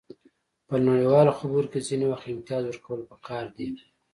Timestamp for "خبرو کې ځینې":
1.39-2.05